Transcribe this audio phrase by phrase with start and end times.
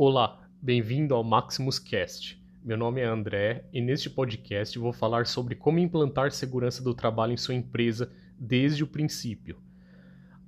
[0.00, 2.40] Olá, bem-vindo ao Maximus Cast.
[2.62, 7.32] Meu nome é André e neste podcast vou falar sobre como implantar segurança do trabalho
[7.32, 8.08] em sua empresa
[8.38, 9.60] desde o princípio.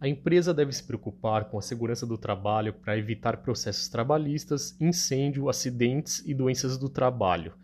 [0.01, 5.49] A empresa deve se preocupar com a segurança do trabalho para evitar processos trabalhistas, incêndio,
[5.49, 7.55] acidentes e doenças do trabalho,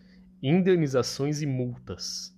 [0.42, 2.35] indenizações e multas.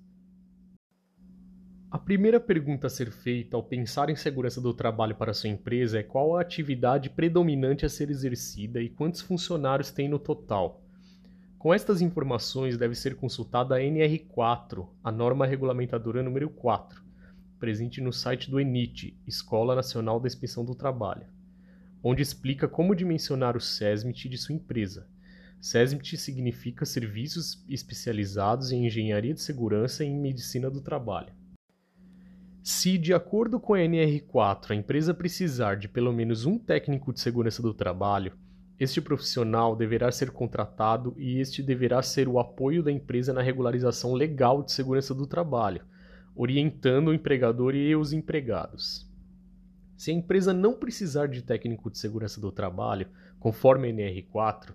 [1.90, 5.98] A primeira pergunta a ser feita ao pensar em segurança do trabalho para sua empresa
[5.98, 10.82] é qual a atividade predominante a ser exercida e quantos funcionários tem no total.
[11.58, 17.02] Com estas informações deve ser consultada a NR4, a norma regulamentadora número 4,
[17.58, 21.26] presente no site do ENIT, Escola Nacional da Inspeção do Trabalho,
[22.02, 25.08] onde explica como dimensionar o SESMIT de sua empresa.
[25.58, 31.32] SESMIT significa Serviços Especializados em Engenharia de Segurança e em Medicina do Trabalho.
[32.70, 37.18] Se, de acordo com a NR4, a empresa precisar de pelo menos um técnico de
[37.18, 38.34] segurança do trabalho,
[38.78, 44.12] este profissional deverá ser contratado e este deverá ser o apoio da empresa na regularização
[44.12, 45.80] legal de segurança do trabalho,
[46.36, 49.10] orientando o empregador e os empregados.
[49.96, 53.08] Se a empresa não precisar de técnico de segurança do trabalho,
[53.40, 54.74] conforme a NR4,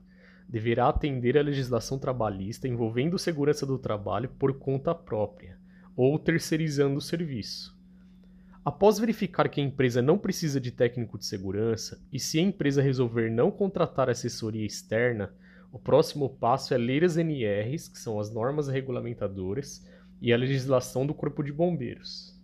[0.49, 5.59] deverá atender à legislação trabalhista envolvendo segurança do trabalho por conta própria
[5.95, 7.82] ou terceirizando o serviço.
[8.65, 12.81] Após verificar que a empresa não precisa de técnico de segurança e se a empresa
[12.81, 15.33] resolver não contratar assessoria externa,
[15.69, 19.85] o próximo passo é ler as NRs, que são as normas regulamentadoras,
[20.21, 22.39] e a legislação do Corpo de Bombeiros.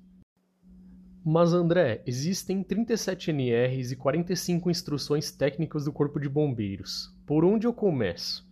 [1.24, 7.16] Mas André, existem 37 NRs e 45 instruções técnicas do Corpo de Bombeiros.
[7.26, 8.46] Por onde eu começo?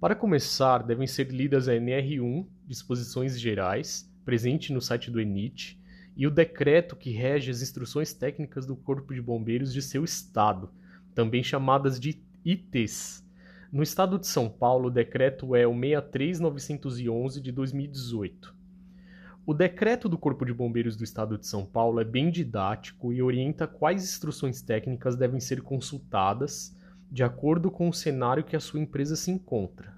[0.00, 5.78] Para começar, devem ser lidas a NR1, Disposições Gerais, presente no site do ENIT,
[6.16, 10.70] e o decreto que rege as instruções técnicas do Corpo de Bombeiros de seu estado,
[11.14, 13.24] também chamadas de ITs.
[13.72, 18.54] No estado de São Paulo, o decreto é o 63911 de 2018.
[19.46, 23.20] O decreto do Corpo de Bombeiros do Estado de São Paulo é bem didático e
[23.20, 26.74] orienta quais instruções técnicas devem ser consultadas
[27.10, 29.94] de acordo com o cenário que a sua empresa se encontra.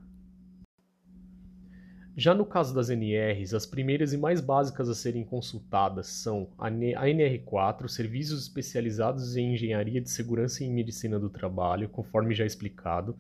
[2.19, 6.71] Já no caso das NRs, as primeiras e mais básicas a serem consultadas são a
[6.71, 13.15] NR4, Serviços Especializados em Engenharia de Segurança e Medicina do Trabalho, conforme já explicado,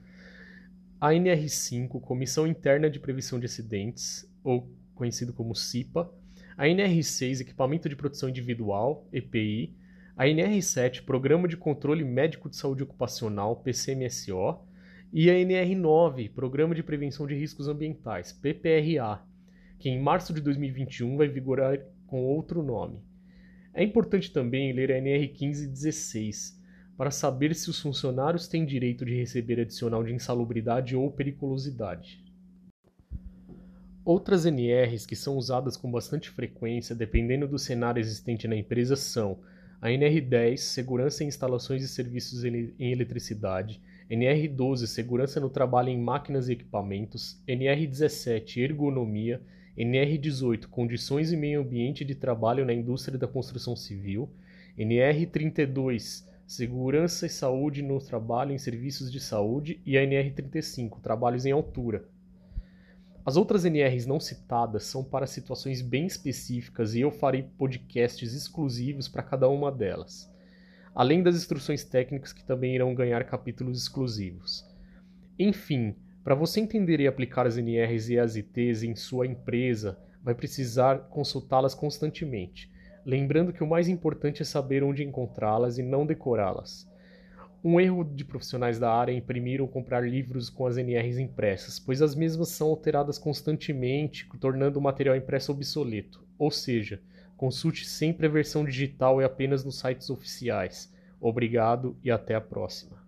[0.98, 6.10] a NR5, Comissão Interna de Prevenção de Acidentes, ou conhecido como CIPA,
[6.56, 6.64] a.
[6.64, 9.76] NR6, Equipamento de Proteção Individual, EPI,
[10.16, 14.58] a NR7, Programa de Controle Médico de Saúde Ocupacional, PCMSO,
[15.12, 19.22] e a NR9, Programa de Prevenção de Riscos Ambientais, PPRA,
[19.78, 22.98] que em março de 2021 vai vigorar com outro nome.
[23.72, 26.60] É importante também ler a NR15 e 16
[26.96, 32.24] para saber se os funcionários têm direito de receber adicional de insalubridade ou periculosidade.
[34.04, 39.40] Outras NRs que são usadas com bastante frequência, dependendo do cenário existente na empresa, são
[39.80, 46.48] a NR10, Segurança em Instalações e Serviços em Eletricidade, NR12 Segurança no Trabalho em Máquinas
[46.48, 49.42] e Equipamentos, NR17 Ergonomia,
[49.76, 54.30] NR18 Condições e Meio Ambiente de Trabalho na Indústria da Construção Civil,
[54.78, 59.80] NR32 Segurança e Saúde no Trabalho em Serviços de Saúde.
[59.84, 62.04] E a NR35 Trabalhos em Altura.
[63.24, 69.08] As outras NRs não citadas são para situações bem específicas e eu farei podcasts exclusivos
[69.08, 70.30] para cada uma delas
[70.96, 74.64] além das instruções técnicas que também irão ganhar capítulos exclusivos.
[75.38, 80.34] Enfim, para você entender e aplicar as NRs e as ITs em sua empresa, vai
[80.34, 82.72] precisar consultá-las constantemente,
[83.04, 86.90] lembrando que o mais importante é saber onde encontrá-las e não decorá-las.
[87.62, 91.78] Um erro de profissionais da área é imprimir ou comprar livros com as NRs impressas,
[91.78, 96.25] pois as mesmas são alteradas constantemente, tornando o material impresso obsoleto.
[96.38, 97.00] Ou seja,
[97.36, 100.90] Consulte sempre a versão digital e apenas nos sites oficiais.
[101.20, 103.05] Obrigado e até a próxima.